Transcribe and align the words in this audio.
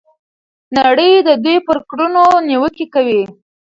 نړۍ 0.77 1.11
د 1.27 1.29
دوی 1.43 1.57
پر 1.67 1.77
کړنو 1.89 2.23
نیوکې 2.49 2.85
کوي. 2.93 3.21